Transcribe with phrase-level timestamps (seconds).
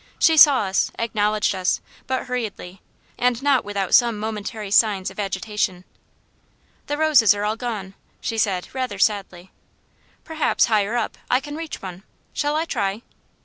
[0.17, 2.81] She saw us, acknowledged us, but hurriedly,
[3.19, 5.85] and not without some momentary signs of agitation.
[6.87, 9.51] "The roses are all gone," she said rather sadly.
[10.23, 12.01] "Perhaps, higher up, I can reach one
[12.33, 13.03] shall I try?"